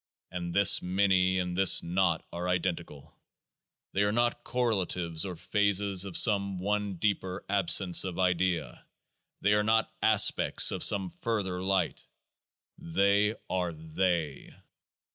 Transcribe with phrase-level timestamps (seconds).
[0.33, 3.13] Any this Many and this Naught are identical;
[3.93, 8.83] they are not correlatives or phases of some one deeper Absence of Idea;
[9.41, 12.01] they are not aspects of some further Light:
[12.79, 14.55] they are They